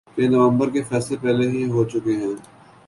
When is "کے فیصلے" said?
0.69-1.17